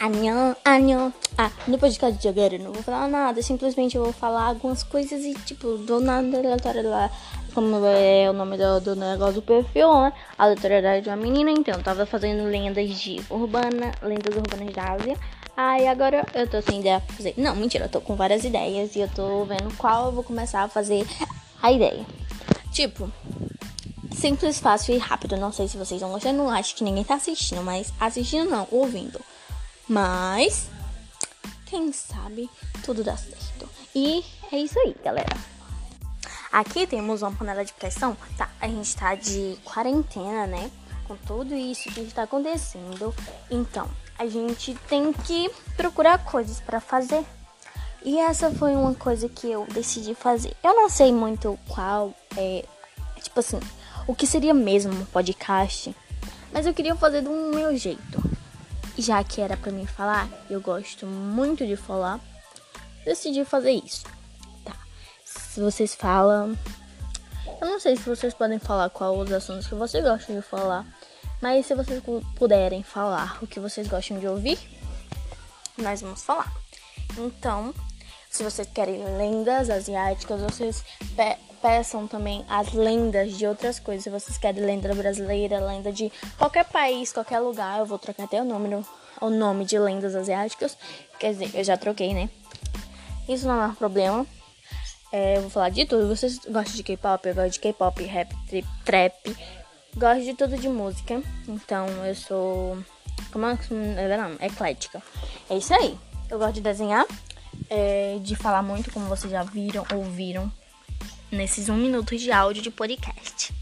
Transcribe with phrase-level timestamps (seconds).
[0.00, 1.12] Anhão, anhão.
[1.38, 4.82] Ah, no podcast de agora eu não vou falar nada, simplesmente eu vou falar algumas
[4.82, 7.10] coisas e, tipo, do nada aleatório lá.
[7.54, 10.12] Como é o nome do, do negócio do perfil, né?
[10.36, 11.82] A aleatoriedade de uma menina, então.
[11.82, 15.16] Tava fazendo lendas de urbana, lendas urbanas da Ásia.
[15.56, 17.32] Aí agora eu tô sem ideia pra fazer.
[17.38, 20.62] Não, mentira, eu tô com várias ideias e eu tô vendo qual eu vou começar
[20.62, 21.06] a fazer
[21.62, 22.04] a ideia.
[22.70, 23.10] Tipo,
[24.12, 25.38] simples, fácil e rápido.
[25.38, 29.18] Não sei se vocês estão gostando, acho que ninguém tá assistindo, mas assistindo não, ouvindo.
[29.88, 30.68] Mas,
[31.66, 32.50] quem sabe
[32.84, 33.68] tudo dá certo.
[33.94, 35.36] E é isso aí, galera.
[36.52, 38.16] Aqui temos uma panela de pressão.
[38.36, 40.70] Tá, a gente tá de quarentena, né?
[41.06, 43.14] Com tudo isso que está acontecendo.
[43.50, 47.24] Então, a gente tem que procurar coisas para fazer.
[48.04, 50.56] E essa foi uma coisa que eu decidi fazer.
[50.64, 52.64] Eu não sei muito qual é,
[53.22, 53.60] tipo assim,
[54.06, 55.94] o que seria mesmo um podcast,
[56.52, 58.25] mas eu queria fazer do meu jeito
[58.98, 62.20] já que era para mim falar, eu gosto muito de falar,
[63.04, 64.04] decidi fazer isso.
[64.64, 64.74] Tá.
[65.24, 66.56] Se vocês falam,
[67.60, 70.86] eu não sei se vocês podem falar qual os assuntos que vocês gostam de falar,
[71.40, 72.02] mas se vocês
[72.34, 74.58] puderem falar o que vocês gostam de ouvir,
[75.78, 76.52] nós vamos falar.
[77.18, 77.74] Então,
[78.36, 80.84] se vocês querem lendas asiáticas, vocês
[81.16, 84.04] pe peçam também as lendas de outras coisas.
[84.04, 88.40] Se vocês querem lenda brasileira, lenda de qualquer país, qualquer lugar, eu vou trocar até
[88.40, 88.86] o nome, no,
[89.22, 90.76] o nome de lendas asiáticas.
[91.18, 92.28] Quer dizer, eu já troquei, né?
[93.26, 94.26] Isso não é um problema.
[95.10, 96.06] É, eu vou falar de tudo.
[96.14, 97.26] Vocês gostam de K-pop?
[97.26, 99.36] Eu gosto de K-pop, rap, trip, trap.
[99.96, 101.22] Gosto de tudo de música.
[101.48, 102.78] Então eu sou.
[103.32, 104.46] Como é que não?
[104.46, 105.02] Eclética.
[105.48, 105.98] É isso aí.
[106.30, 107.06] Eu gosto de desenhar.
[107.68, 110.52] É, de falar muito, como vocês já viram, ouviram
[111.30, 113.52] nesses um minuto de áudio de podcast.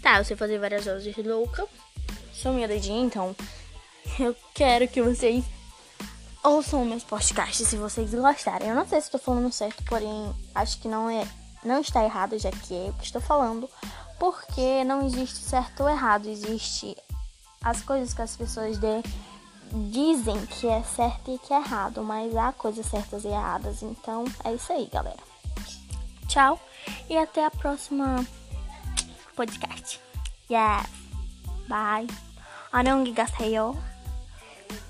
[0.00, 1.66] Tá, eu sei fazer várias vozes louca.
[2.32, 3.36] Sou minha dedinha, então
[4.18, 5.44] eu quero que vocês
[6.42, 8.68] ouçam meus podcasts se vocês gostarem.
[8.68, 11.26] Eu não sei se estou falando certo, porém acho que não é,
[11.64, 13.68] não está errado, já que é o que estou falando,
[14.18, 16.96] porque não existe certo ou errado, existe
[17.62, 19.02] as coisas que as pessoas de,
[19.91, 23.81] dizem que é certo e que é errado, mas há coisas certas e erradas.
[23.81, 25.19] Então é isso aí, galera.
[26.27, 26.59] Tchau
[27.09, 28.25] e até a próxima
[29.35, 29.99] podcast.
[30.49, 30.87] Yes.
[31.67, 32.07] Bye.
[32.71, 33.75] 안녕히 가세요.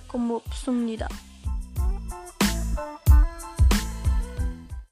[0.08, 1.08] 고맙습니다.